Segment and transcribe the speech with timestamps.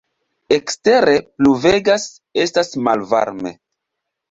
[0.55, 2.07] Ekstere pluvegas,
[2.47, 3.57] estas malvarme.